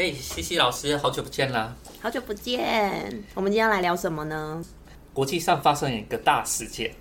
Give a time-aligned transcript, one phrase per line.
[0.00, 1.74] 嘿，西西老师，好久不见啦！
[2.00, 4.64] 好久不见，我们今天来聊什么呢？
[5.12, 6.94] 国际上发生一个大事件，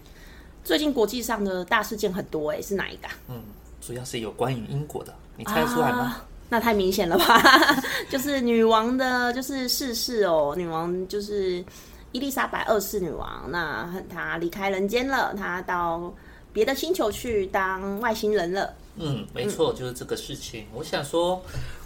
[0.64, 3.08] 最近国际上的大事件很多哎，是哪一个？
[3.28, 3.40] 嗯，
[3.80, 6.00] 主要是有关于英国的，你猜得出来吗？
[6.00, 7.40] 啊那太明显了吧？
[8.10, 10.56] 就是女王的，就是逝世哦。
[10.58, 11.64] 女王就是
[12.14, 16.12] 伊丽莎白二世女王，那她离开人间了，她到
[16.52, 18.74] 别的星球去当外星人了。
[18.96, 20.66] 嗯，没错，就是这个事情。
[20.74, 21.36] 我想说，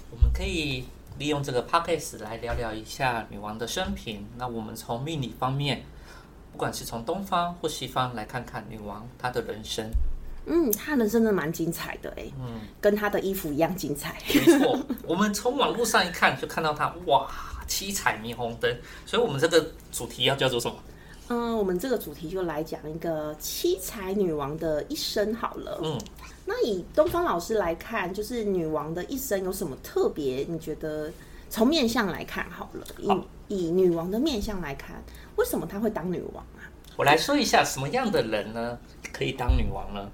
[0.10, 0.86] 我们可以
[1.22, 4.26] 利用这个 podcast 来聊聊一下女王的生平。
[4.38, 5.84] 那我们从命理方面，
[6.52, 9.88] 不管是从东方或西方来看看女王她的人生。
[10.48, 14.20] 嗯，她人生真的蛮精彩的哎，嗯，跟她的衣服一样精彩。
[14.34, 17.30] 没错， 我们从网络上一看就看到她，哇，
[17.68, 18.76] 七彩霓虹灯。
[19.06, 20.76] 所以，我们这个主题要叫做什么？
[21.32, 25.80] 嗯，我们这个主题就来讲一个七彩女王的一生好了。
[25.82, 25.98] 嗯，
[26.46, 30.46] 那以东方老师来看，就是女王的一生有什么特别？
[30.50, 31.10] 你觉得
[31.50, 32.86] 从面相来看好了，
[33.48, 35.02] 以以女王的面相来看，
[35.38, 36.68] 为什么她会当女王啊？
[36.98, 38.78] 我来说一下什么样的人呢
[39.14, 40.12] 可以当女王呢？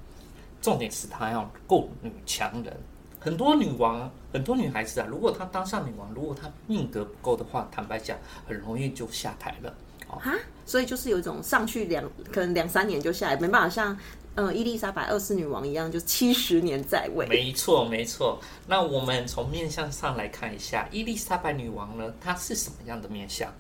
[0.62, 2.78] 重点是她要够女强人。
[3.20, 8.16] 很多女王，很多女孩子啊，如果她当上女王，如果她命格不够的话，坦白讲，
[8.48, 9.74] 很容易就下台了。
[10.10, 10.34] 啊，
[10.66, 13.98] 所以就是有一种上去两可能两三年就下来，没办法像
[14.36, 17.26] 呃伊丽莎白二世女王一样，就七十年在位。
[17.28, 18.40] 没错，没错。
[18.68, 23.52] 那我们从面相上来看一下，伊丽莎白女王呢，她是什么样的面相？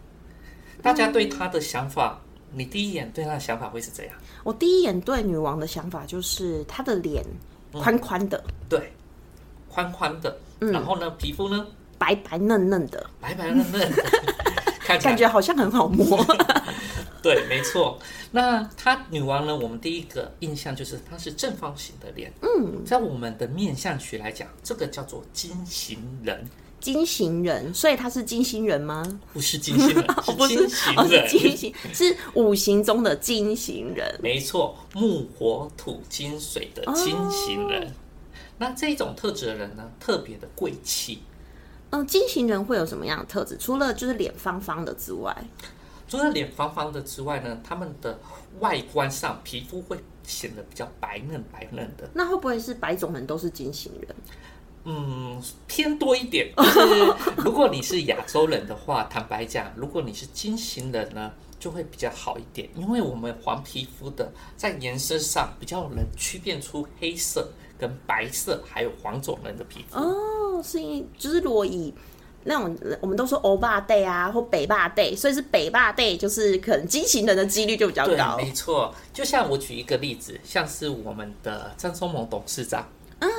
[0.81, 2.19] 大家对她的想法，
[2.51, 4.15] 你第一眼对她的想法会是怎样？
[4.43, 7.23] 我第一眼对女王的想法就是她的脸
[7.73, 8.93] 宽宽的，对，
[9.67, 11.67] 宽宽的，然后呢，皮肤呢，
[11.97, 14.03] 白白嫩嫩的，白白嫩嫩的，
[14.87, 16.25] 看感觉好像很好摸。
[17.21, 17.99] 对，没错。
[18.31, 19.55] 那她女王呢？
[19.55, 22.31] 我们第一个印象就是她是正方形的脸。
[22.41, 26.45] 嗯，在我们的面相学来讲，这个叫做金型人。
[26.79, 29.03] 金型人，所以他是金星人吗？
[29.33, 31.27] 不是金星人， 是金型哦，是人。
[31.27, 34.17] 金星，是五行中的金型人。
[34.21, 37.91] 没错，木火土金水的金型人。
[38.59, 41.23] 那这种特质的人呢，特别的贵气。
[41.89, 43.57] 嗯，金型人会有什么样的特质？
[43.57, 45.35] 除了就是脸方方的之外，
[46.07, 48.19] 除了脸方方的之外呢，他们的
[48.59, 52.09] 外观上皮肤会显得比较白嫩白嫩的。
[52.13, 54.15] 那会不会是白种人都是金型人？
[54.89, 56.53] 嗯，偏多一点。
[56.55, 69.99] 就是 如果你是亚洲人的话，坦白讲，如果你是金型人呢，就会比较好一点，因为我们黄皮肤的在颜色上比较能区辨出黑色跟白色，还有黄种人的皮肤。
[69.99, 70.15] 哦，
[70.63, 71.93] 是因为就是如果以
[72.43, 78.37] 那种我们都说欧巴 day 啊，或北霸 day，所以是北霸 day，就是可能激情人的几率就比较，高。
[78.37, 78.93] 没错。
[79.13, 82.87] 就像我举一个例子，像是我们的张忠谋董事长，
[83.19, 83.29] 嗯，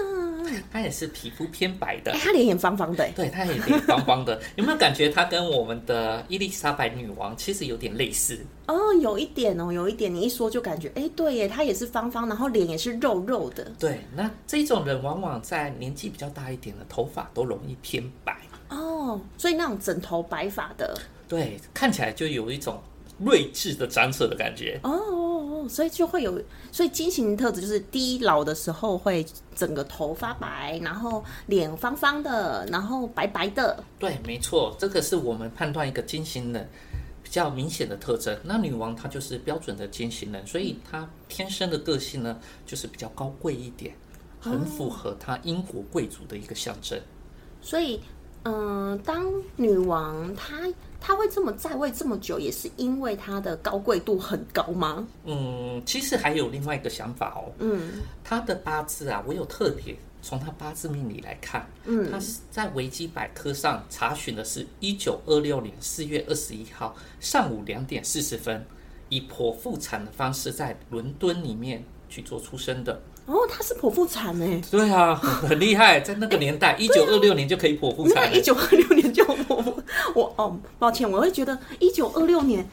[0.70, 2.18] 他也是皮肤偏白的哎、。
[2.18, 8.38] 他脸也方方的、哎对，她也脸方方的， 有没有感觉她跟我们的伊丽莎白女王其实有点类似？
[8.66, 13.70] 哦，有一点哦，有一点，你一说就感觉，哎、对耶，他也是方方，然后脸也是肉肉的。
[13.78, 18.36] 对，那这种人往往在年纪比较大一点的，头发都容易偏白，
[18.68, 22.80] 哦，所以那种枕头白发的，对，看起来就有一种
[23.18, 24.78] 睿智的长者的感觉。
[24.82, 24.90] 哦
[25.66, 26.38] 所以就会有，
[26.70, 29.24] 所以金型特质就是第一老的时候会
[29.56, 33.82] 整个头发白，然后脸方方的，然后白白的。
[33.98, 36.68] 对，没错，这个是我们判断一个金型人
[37.22, 38.38] 比较明显的特征。
[38.44, 43.94] 那女王她就是标准的金型人，所以她天生的个性呢，就是比较高贵一点，
[44.38, 47.00] 很符合她英国贵族的一个象征。
[47.62, 48.00] 所以，
[48.44, 49.26] 嗯、当
[49.56, 50.56] 女王她
[51.00, 55.06] 她会这么在位这么久，也是因为他的高贵度很高吗？
[55.24, 57.52] 嗯，其实还有另外一个想法哦。
[57.58, 57.92] 嗯，
[58.24, 68.62] 他的八字啊，我有特别从他八字命理来看，嗯，他是在维基百科上查询的是一九二六年四月二十一号上午两点四十分，
[69.08, 73.00] 以剖腹产的方式在伦敦里面去做出生的。
[73.28, 78.40] 哦，她是剖腹产哎，对啊，很很厉害，在那个年代，一九二六年就可以剖腹产了一。
[78.40, 79.82] 九二六年就剖腹，
[80.14, 82.66] 我哦，抱歉，我会觉得一九二六年。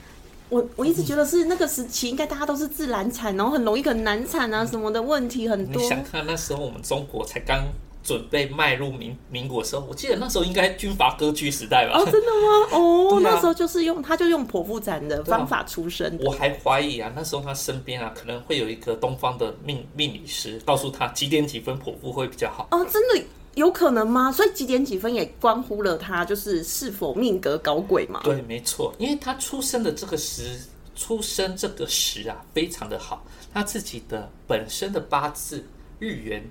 [0.48, 5.90] 我我一直觉得是那个时期，应该大家都是自然产，然后很容易很难产啊，什么的问题很多你。
[5.90, 7.66] 想看那时候我们中国才刚
[8.06, 11.98] 准备迈入民民国的时候，我记得那时候应该军阀割据时代吧？
[11.98, 12.78] 哦，真的吗？
[12.78, 16.24] 哦， 啊那时候就是用他就用剖腹产的方法出生的。
[16.24, 22.68] 我还怀疑啊，那时候他身边啊可能会有一个东方的命命理师，告诉他几点几分剖腹会比较好。
[22.70, 23.26] 哦，真的
[23.56, 24.32] 有可能吗？
[24.32, 28.22] 所以几点几分也关乎了他就是是否命格搞鬼嘛？
[28.24, 30.60] 对，没错，因为他出生的这个时，
[30.96, 35.66] 出生这个时啊非常的好，他自己的本身的八字
[35.98, 36.48] 日元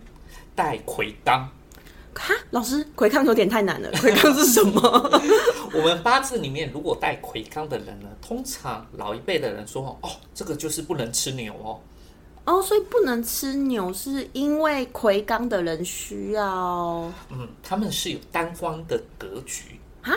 [0.55, 1.45] 带魁罡，
[2.15, 4.81] 哈，老师，魁罡有点太难了， 魁罡是什么？
[5.75, 11.81] 我们八字里面如果带魁罡的人呢，通常老一辈的人说哦，这个就是不能吃牛哦。
[12.47, 17.11] 哦，所以不能吃牛，是因为魁罡的人需要。
[17.31, 20.13] 嗯，他们是有当官的格局啊，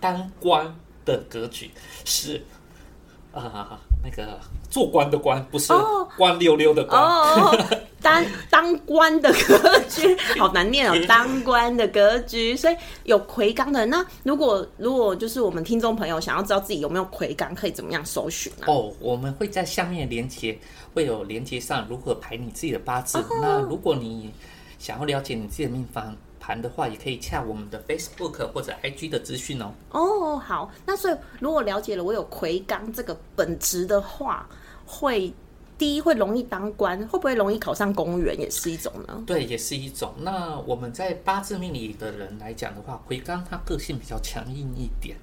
[0.00, 0.74] 当官
[1.04, 1.70] 的格局
[2.04, 2.40] 是
[3.32, 4.38] 啊，那个
[4.70, 5.72] 做官的官，不是
[6.16, 7.00] 官溜溜的官。
[7.00, 7.56] 哦，
[8.00, 13.86] 当 当官的格局 好难念哦，当官的格局，所以有魁罡的。
[13.86, 18.66] 那如果如果就是我们听众朋友想要知道自己有没有魁罡，可以怎么样搜寻呢？
[18.68, 20.58] 哦，我们会在下面连接。
[20.94, 23.24] 会有连接上如何排你自己的八字。
[23.40, 24.30] 那如果你
[24.78, 29.72] 想要了解你自己的命方盘的话，也可以洽我们的 Facebook 或者 IG 的资讯哦。
[29.92, 34.48] 哦，好，那所以如果了解了我有魁罡这个本职的话，
[34.84, 35.32] 会
[35.78, 39.22] 第一会容易当官，会不会容易考上公务员，也是一种呢？
[39.24, 40.12] 对，也是一种。
[40.18, 45.16] 那我们在八字命理的人来讲的话，魁罡他个性比较强硬一点。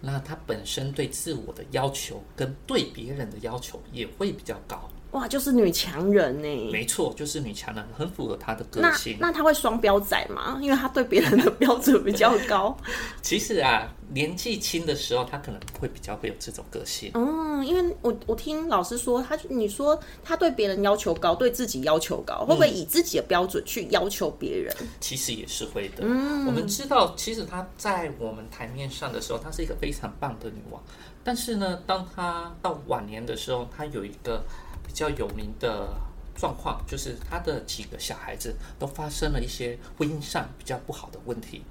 [0.00, 4.88] 那他本身对自我的要求跟对别人的要求也会比较高。
[5.12, 6.70] 哇，就是女强人呢。
[6.70, 9.16] 没错，就是女强人，很符合她的个性。
[9.18, 10.58] 那那他会双标仔吗？
[10.60, 12.76] 因为她对别人的标准比较高。
[13.22, 17.10] 其实啊，年纪轻的时候，她可能会比较会有这种个性。
[17.14, 24.76] 嗯，因为我我听老师说，她你说她对别人要求高，对自己要求高，会不会以自己的标准去要求别人？
[25.00, 26.02] 其实也是会的。
[26.02, 30.82] 嗯，我们知道，其实她在我们台面上的时候，她是一个非常棒的女王。
[31.24, 34.44] 但是呢，当她到晚年的时候，她有一个。
[34.88, 35.86] 比较有名的
[36.34, 41.62] 状况，就是他的几个小孩子都发生了一些婚姻上比较不好的问题，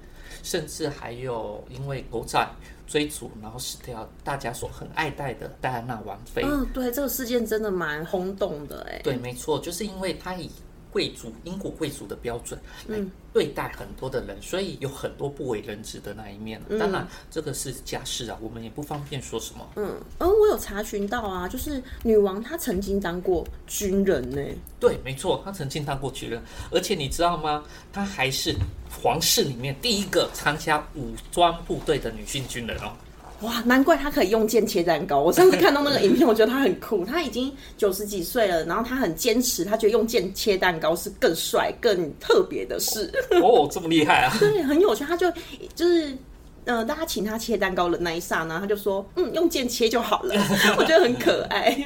[0.42, 2.48] 甚至还有因为狗仔
[2.86, 6.42] 追逐，然后死掉大家所很爱戴的戴安娜王妃。
[6.44, 9.00] 嗯，对，这个事件真的蛮轰动的，哎。
[9.02, 10.48] 对，没错，就是因为他以。
[10.90, 12.98] 贵族英国贵族的标准来
[13.32, 16.60] 对待很多的人，所以有很多不为人知的那一面。
[16.78, 19.68] 当然，这个是家事啊，我们也不方便说什么。
[19.76, 24.42] 嗯，而我有查询到啊，就是女王她曾经当过军人呢。
[24.80, 27.62] 对，没错，她曾经当过军人，而且你知道吗？
[27.92, 28.54] 她还是
[28.90, 32.92] 皇室里面第一个参加武装部队的女性军人哦。
[33.40, 35.20] 哇，难怪他可以用剑切蛋糕。
[35.22, 37.04] 我上次看到那个影片，我觉得他很酷。
[37.04, 43.08] 他已经九十几岁了，然后他很坚持，他觉得用剑切蛋糕是更帅、更特别的事。
[43.40, 44.34] 哦，这么厉害啊！
[44.40, 45.04] 对，很有趣。
[45.04, 45.30] 他就
[45.76, 46.18] 就是，
[46.64, 50.34] 呃，大家请他切蛋糕的那一刹那，他就说：“嗯，用剑切就好了。”
[50.76, 51.78] 我觉得很可爱。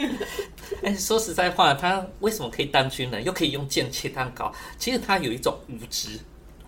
[0.82, 4.50] 哎，说实在话，他为什么可以当军人，又可以用剑切蛋糕？
[4.78, 6.18] 其实他有一种武职，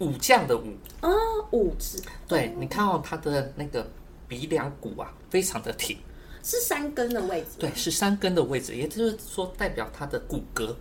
[0.01, 0.65] 武将的武
[1.01, 1.09] 啊，
[1.53, 1.99] 武职。
[2.29, 3.89] 对，你看到他的那个。
[4.29, 5.97] 鼻梁骨啊，非常的挺，
[6.43, 7.47] 是三根的位置。
[7.59, 10.75] 对，是三根的位置，也就是说，代表他的骨骼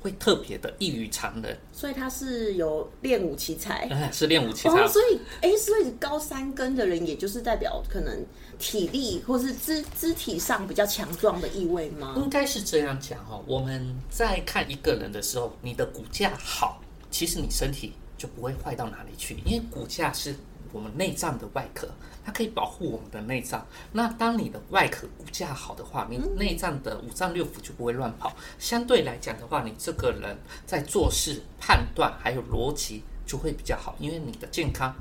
[0.00, 1.56] 会特别的异于常人。
[1.72, 4.86] 所以他是有练武奇才，是练武奇才。
[4.88, 8.24] 所以，哎，所以高三根的人，也就是代表可能
[8.58, 12.14] 体力或是肢肢体上比较强壮的意味吗？
[12.16, 13.42] 应该是这样讲哈。
[13.46, 16.80] 我们在看一个人的时候，你的骨架好，
[17.10, 20.34] 其实你身体就不会坏到哪里去，因为骨架是
[20.72, 21.88] 我们内脏的外壳。
[22.22, 23.66] 它可以保护我们的内脏。
[23.92, 28.30] 那当你的外壳骨架好的话，你内脏的五脏六腑就不会乱跑。
[28.58, 30.36] 相对来讲的话，你这个人
[30.66, 34.94] 在做事、判断还有逻辑就会比较好，因为你的健康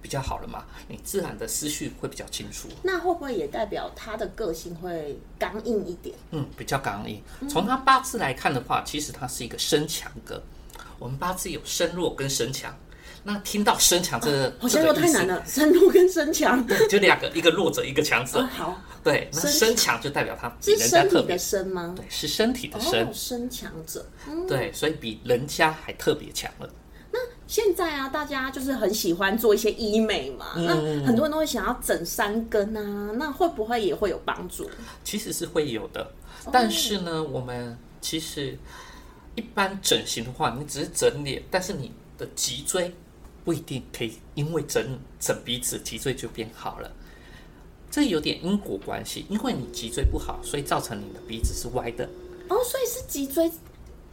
[0.00, 2.68] 比较好了嘛，你自然的思绪会比较清楚。
[2.82, 6.16] 那会不会也代表他的个性会刚硬一点？
[6.30, 7.22] 嗯，比较刚硬。
[7.50, 10.42] 从他八字来看的话，其实他是一个身强格。
[10.98, 12.74] 我们八字有身弱跟身强。
[13.24, 15.42] 那听到身强这个，好像又太难了。
[15.46, 18.44] 身弱跟身强，就两个，一个弱者，一个强者。
[18.46, 21.94] 好，对，那身强就代表他是身体的身吗？
[21.96, 23.08] 对，是身体的身。
[23.12, 24.04] 身强者，
[24.48, 26.68] 对，所以比人家还特别强了。
[27.12, 34.70] 那现在啊，大家就是很喜欢做一些医美嘛，那很多人都会想要整三根啊，那会不会也会有帮助？
[35.04, 36.10] 其实是会有的，
[36.50, 38.58] 但是呢，我们其实
[39.34, 42.94] 一般整形的话，你只是整脸，但是你的脊椎。
[43.44, 46.88] 不一定可以，因为整整鼻子脊椎就变好了，
[47.90, 49.26] 这有点因果关系。
[49.28, 52.04] 因为你脊椎不好，所以造成你的鼻子是歪的。
[52.48, 53.50] 哦，所以是脊椎，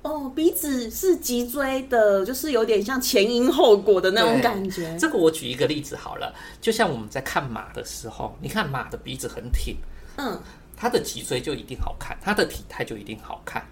[0.02, 4.98] 哦，鼻子是脊椎的，就是有点像前因后果的那种感觉。
[4.98, 9.76] 这个我举一个例子好了，就像我们在看马的时候，你看马的鼻子很挺，
[10.18, 10.42] 嗯，
[10.76, 13.64] 它的脊椎就一定好看，它的体态就一定好看，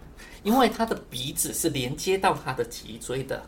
[0.43, 3.43] 因为它的鼻子是连接到它的脊椎的。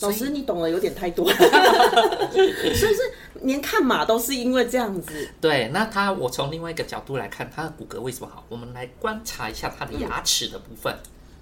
[0.00, 2.98] 老师，你懂得有点太多， 所以是
[3.42, 5.28] 连看马都是因为这样子。
[5.40, 8.44] 对，那他我从另外一个角度来看，他的骨骼为什么好？
[8.48, 10.94] 我们来观察一下他的牙齿的部分。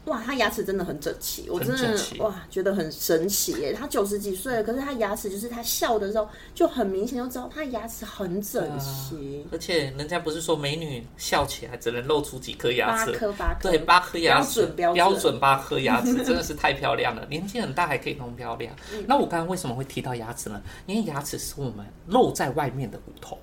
[0.04, 3.74] 哇，他牙齿真的很整齐，我真的很整齐哇觉得很神奇耶。
[3.74, 17.26] 他九十几岁了，可是他牙齿就是他笑的时候就很明显就知道他牙齿很整齐，而且人家不是说美女笑起来只能露出几颗牙齿八，颗八颗，对，八颗牙齿，标准标准八颗牙齿，真的是太漂亮了。
[17.28, 18.74] 年纪很大还可以那么漂亮。
[18.94, 20.62] 嗯那我刚刚为什么会提到牙齿呢？
[20.86, 23.38] 因为牙齿是我们露在外面的骨头，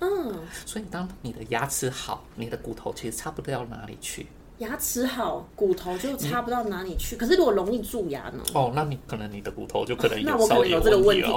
[0.00, 0.34] 嗯，
[0.66, 4.26] 所以当你的牙齿好，你的骨头其实差不到哪里去。
[4.60, 7.16] 牙齿好，骨头就差不到哪里去。
[7.16, 8.42] 可是如果容易蛀牙呢？
[8.54, 11.28] 哦，那你可能你的骨头就可能那我可能有这个问题。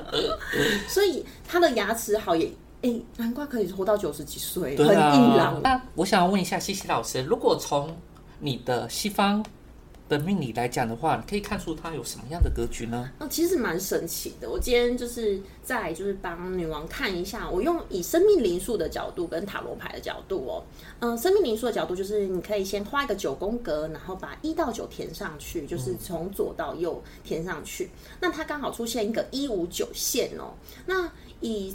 [0.88, 2.50] 所以他的牙齿好也，
[2.82, 5.60] 哎、难怪可以活到九十几岁，很硬朗。
[5.62, 7.94] 那我想要问一下西西老师，如果从
[8.38, 9.44] 你的西方
[10.12, 13.10] 的命理来讲的话，你可以看出它有什么样的格局呢？
[13.18, 14.50] 哦，其实蛮神奇的。
[14.50, 20.62] 我今天就是在就是帮女王看一下，我用以生命灵数的角度跟塔罗牌的角度哦，
[21.00, 27.88] 嗯、生命灵数的角度就是你可以先画一个九宫格，然后把一到九填上去，就是从左到右填上去。
[28.20, 30.52] 那它刚好出现一个一五九线哦。
[30.84, 31.74] 那以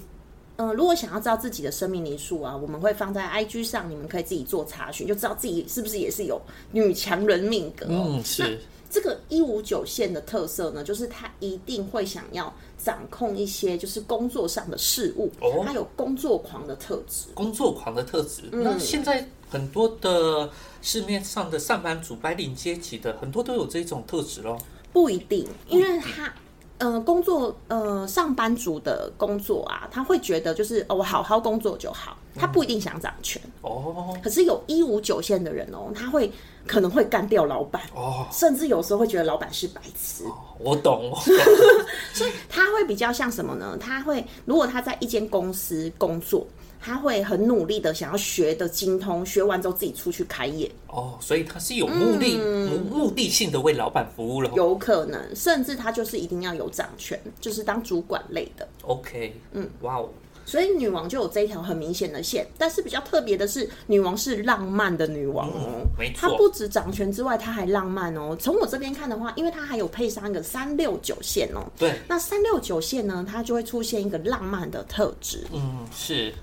[0.57, 8.05] 呃，如果想要知道自己的生命灵数啊，我们会放在 IG 上，你们可以自己做查询，就知道自己是不是也是有女强人命格哦。
[8.09, 8.59] 嗯，是
[8.89, 12.51] 这个一五九线的特色呢，就是他一定会想要
[12.83, 17.27] 掌控一些就是工作上的事物，哦他有工作狂的特质。
[17.33, 18.43] 工作狂的特质。
[18.51, 20.49] 嗯那现在很多的
[20.81, 24.57] 市面上的上班族、白领阶级的，很多都有这种特质咯。
[24.93, 26.33] 不一定，因为他
[26.79, 33.41] 呃工作呃上班族的工作啊，他会觉得就是哦我好好工作就好，他不一定想掌权。
[33.61, 36.31] 哦可是有一五九线的人哦，他会
[36.65, 40.23] 可能会干掉老板，哦，甚至有时候会觉得老板是白痴。
[40.59, 41.19] 我懂，我懂。
[42.13, 43.77] 所以他会比较像什么呢？
[43.79, 46.45] 他会如果他在一间公司工作，
[46.79, 54.49] 他会很努力的想要学的精通，学完之后自己出去开业，哦，所以他是有目的、目目的性的为老板服务了。
[54.53, 58.67] 嗯有可能，甚至他就是一定要有掌权，就是当主管类的。
[58.83, 60.09] OK，嗯，哇哦，
[60.45, 66.21] 所以女王就有这一条很明显的线，但是比较特别的是，女王是浪漫的女王哦，没错。
[66.21, 68.35] 她不止掌权之外，她还浪漫哦。
[68.39, 76.33] 从我这边看的话，因为她还有配上一个三六九线哦，对，那三六九线呢，它就会出现一个浪漫的特质，嗯，是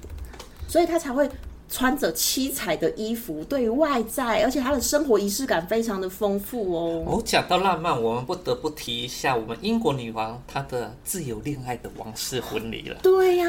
[0.66, 1.28] 所以他才会
[1.74, 7.02] 穿着七彩的衣服，对于外在，而且她的生活仪式感非常的丰富哦。
[7.04, 12.96] 哦讲到浪漫，我们不得不提一下我们英国女王她的自由恋爱的王室婚礼了。
[13.02, 13.48] 对呀、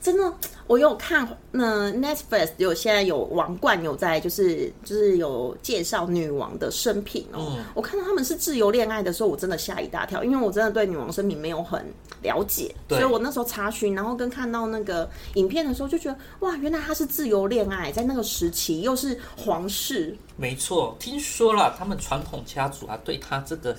[0.00, 0.34] 真的，
[0.66, 7.54] 我有看，那 Netflix 有现在有王冠有在，就是就是有介绍女王的生平哦。
[7.56, 11.86] 嗯我看到他们是自由恋爱的时候，我真的吓一大跳，因为我真的对女王生平没有很
[12.22, 23.76] 了解，对所以我那时候查询，然后跟看到那个影片的时候，就觉得哇，原来她是自由恋爱，在那个时期又是皇室，没错，听说了，他们传统家族啊，对他这个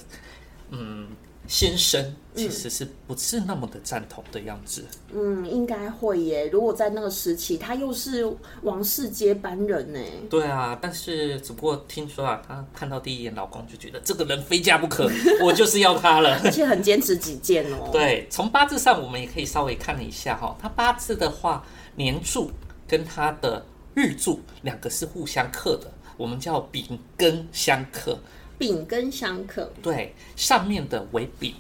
[0.69, 1.07] 嗯
[1.45, 4.85] 先生其实是不是那么的赞同的样子。
[5.13, 6.47] 嗯，应该会耶。
[6.47, 8.25] 如果在那个时期，他又是
[8.61, 9.99] 王室接班人呢。
[10.29, 15.09] 对啊，但是只不过听说啊，她看到第一眼老公就觉得这个人非嫁不可，
[15.43, 16.39] 我就是要他了。
[16.45, 17.89] 而且很坚持己见哦。
[17.91, 21.65] 对，从八字上我们也可以稍微看了一下哈、他八字的话，
[21.97, 22.49] 年柱
[22.93, 28.19] 跟他的日柱两个是互相克的，我们叫丙庚相克。
[28.59, 31.55] 丙庚相克，对，上面的为丙，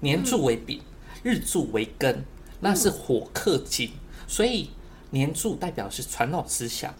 [0.00, 0.80] 年柱为丙，
[1.22, 2.16] 日柱为庚，
[2.58, 3.90] 那是火克金，
[4.26, 4.70] 所以
[5.10, 6.94] 年柱代表是传统思想，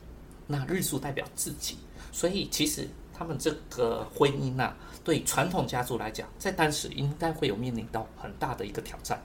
[0.47, 1.79] 那日柱代表自己，
[2.13, 9.19] 所以其实他们这个婚姻啊，对传统家族来讲，在当时应该会有面临到很大的一个挑战。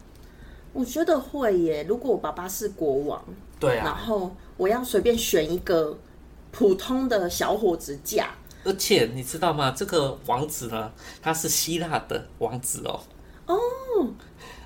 [0.74, 1.86] 我觉得会耶。
[1.88, 5.98] 如果我爸爸是国王，然对啊，后我要随便选一个
[6.52, 8.28] 普通的小伙子嫁，
[8.64, 9.72] 而且你知道吗？
[9.72, 13.00] 这个王子呢，他是希腊的王子哦。
[13.48, 13.58] 哦。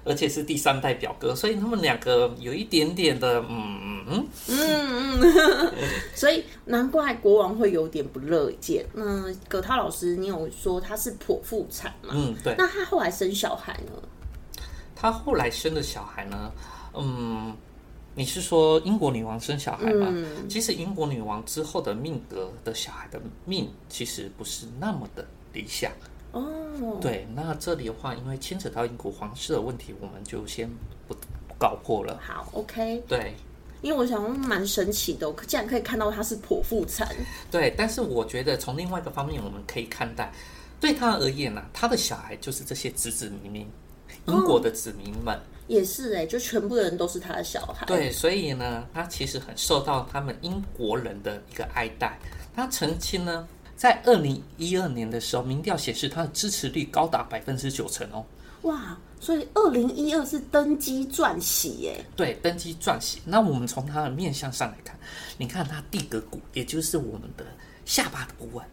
[0.05, 5.73] 而且是第三代表哥，所以他们两个有一点点的，嗯嗯嗯，
[6.15, 8.85] 所以难怪国王会有点不乐见。
[8.93, 12.13] 那葛涛老师，你有说他是剖腹产吗？
[12.13, 12.55] 嗯，对。
[12.57, 14.01] 那他后来生小孩呢？
[14.99, 16.51] 他后来生的小孩呢，
[16.95, 17.55] 嗯，
[18.15, 20.07] 你是说英国女王生小孩吗？
[20.09, 25.23] 嗯其实英国女王之后的命格的小孩的命其实不是那么的
[25.53, 25.91] 理想。
[26.31, 30.69] 哦，对，那这里的话，因为牵扯到英国皇室的问题，我们就先
[31.07, 31.15] 不
[31.59, 32.19] 搞破了。
[32.21, 33.03] 好，OK。
[33.07, 33.33] 对
[33.81, 37.15] 因为我想说蛮神奇的，我竟然可以看到他是剖腹产。
[37.51, 40.33] 对，但是我觉得从另外一个方面，我们可以看待，
[40.81, 43.67] 对他而言呢、他的小孩就是这些子子民民，
[44.27, 45.39] 英国的子民们。
[45.67, 52.17] 也是哎、就全部的人都是他的小孩。，对，所以呢，他其实很受到他们英国人的一个爱戴。
[52.55, 58.25] 他曾经呢，在二零一二年的时候，民调显示他的支持率高达百分之九成哦。
[58.61, 62.05] 哇，所以二零一二是登基撰喜耶。
[62.15, 63.19] 对，登基撰喜。
[63.25, 64.97] 那我们从他的面相上来看，
[65.37, 67.45] 你看他地格骨，也就是我们的
[67.83, 68.65] 下巴的部分，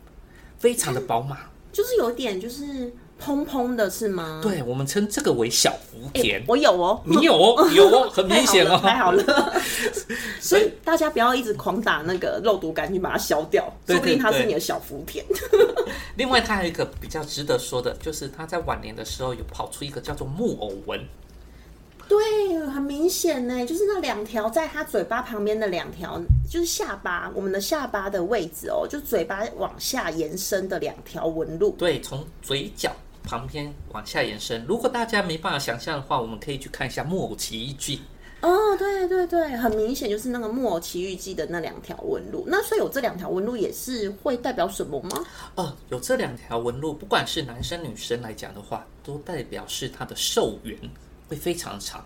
[0.59, 1.41] 非常的饱满。
[1.73, 4.41] 就是有点就是蓬蓬的，是吗？
[4.43, 6.45] 对，我们称这个为小福田。
[6.47, 9.53] 我有哦，你有哦， 有哦，很明显哦，太好了。
[10.41, 15.25] 所以大家不要一直狂打那个肉毒杆菌把它消掉，说不定它是你的小福田。
[16.17, 21.01] 另外，它还有一个比较值得说的，就是他在晚年的时候有跑出一个叫做木偶纹。
[22.07, 31.75] 对，很明显呢，就是那两条在他嘴巴旁边的两条，就是下巴，我们的下巴的位置哦，就嘴巴往下延伸的两条纹路。
[31.79, 32.95] 对，从嘴角
[33.25, 34.65] 旁边往下延伸。
[34.67, 37.97] 如果大家没办法想象的话，我们可以去看一下《木偶奇遇记》。
[38.47, 42.45] 哦，对对对，很明显就是那个《木偶奇遇记》的那两条纹路。
[42.47, 45.25] 那所以有这两条纹路也是会代表什么吗？
[45.55, 50.79] 哦，有这两条纹路，不管是男生女生来讲的话，都代表是他的寿元。
[51.27, 52.05] 会非常长，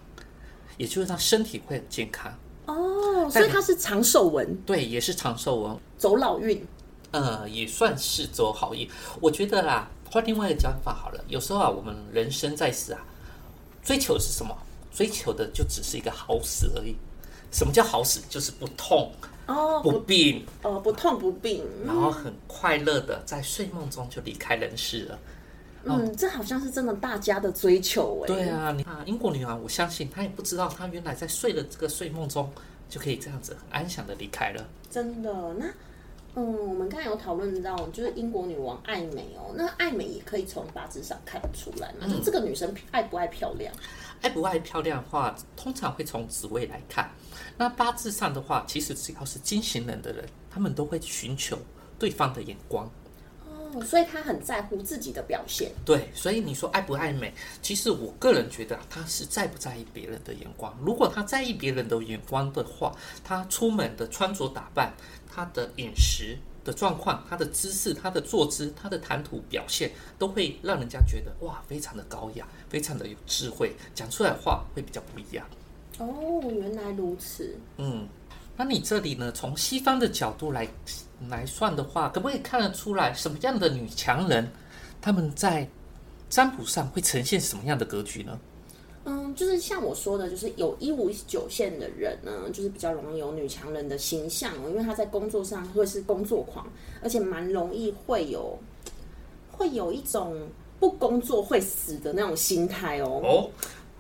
[0.77, 2.33] 也就是他身体会很健康
[2.67, 6.65] 哦，所以他是长寿纹，对，也是长寿纹，走老运，
[7.11, 8.89] 呃，也算是走好运。
[9.21, 13.00] 我觉得啦，换另外一个讲法好了，有时候啊，我们人生在世啊，
[13.83, 14.57] 追求是什么？
[14.91, 16.97] 追求的就只是一个好死而已。
[17.50, 18.21] 什么叫好死？
[18.29, 19.12] 就是不痛
[19.47, 25.19] 哦，不病哦，不痛不病，然后很快乐的在睡梦中就离开人世了。
[25.85, 28.27] 嗯，这好像是真的大家的追求哎。
[28.27, 32.50] 对啊，你看英国女王，我相信她也不知道，她原来在睡的这个睡梦中
[32.91, 34.67] 就可以这样子很安详的离开了。
[34.91, 35.67] 真的，那
[36.38, 42.07] 嗯，我们刚才有讨论到，就是英国女王爱美哦，那爱美也可以从八字上看出来嘛。
[42.07, 43.75] 就这个女生爱不爱漂亮？
[44.23, 47.11] 爱不爱漂亮的话，通常会从职位来看。
[47.57, 51.59] 那八字上的话，其实只要是金型人的人，他们都会寻求
[51.99, 52.88] 对方的眼光。
[53.85, 55.71] 所以他很在乎自己的表现。
[55.85, 57.33] 对，所以你说爱不爱美，
[57.63, 60.77] 其实我个人觉得他是在不在意别人的眼光。
[60.83, 62.95] 如果他在意别人的眼光的话，
[63.25, 64.93] 他出门的穿着打扮、
[65.31, 75.47] 他的饮食的状况、他的姿势、他的坐姿、他的谈吐表现，都会让人家觉得哇，非常的高雅，非常的有智慧，讲出来话会比较不一样。
[75.99, 77.57] 哦，原来如此。
[77.76, 78.07] 嗯，
[78.57, 79.33] 那你这里呢？
[79.33, 80.67] 从西方的角度来。
[81.28, 84.49] 来算的话，可不可以看得出来什么样的女强人，
[85.00, 85.69] 他们在
[86.28, 88.39] 占卜上会呈现什么样的格局呢？
[89.04, 96.67] 嗯，就是像我说的，就是有一五九线的人呢，就是比较容易有女强人的形象哦，因为他在工作上会是工作狂，
[97.02, 98.59] 而且蛮容易会有
[99.50, 100.37] 会有一种
[100.78, 103.21] 不工作会死的那种心态哦。
[103.25, 103.50] 哦。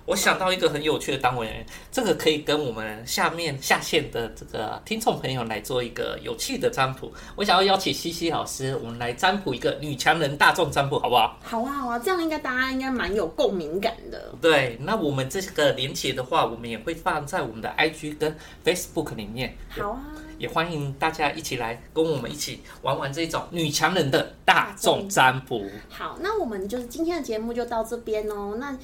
[0.08, 7.12] 我想到一个很有趣的单位，这个可以跟我们下面下线的这个听众朋友来做一个有趣的占卜。
[7.36, 11.38] 我想要邀请西西老师，我们来占卜一个女强人大众占卜，好不好？
[11.44, 14.32] 好啊，好啊，这样应该大家应该蛮有共鸣感的。
[14.40, 19.54] 对，那我们这个连接的话，我们也会放在我们的 IG 跟 Facebook 里面。
[19.68, 20.00] 好啊。
[20.38, 25.64] 也欢迎大家一起来跟我们一起玩玩这种女强人的大众占卜。
[25.88, 28.56] 好，那我们就是今天的节目就到这边哦。
[28.58, 28.76] 那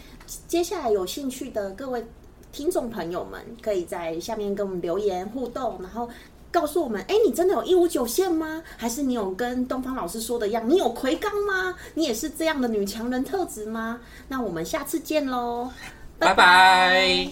[0.47, 2.05] 接下来有兴趣的各位
[2.53, 6.09] 听众朋友们，可以在下面跟我们留言互动，然后
[6.51, 8.63] 告诉我们：哎，你真的有一五九线吗？
[8.77, 11.77] 还是你有跟东方老师说的一样，你有魁罡吗？
[11.95, 14.01] 你也是这样的女强人特质吗？
[14.29, 15.71] 那我们下次见喽，
[16.19, 17.29] 拜拜。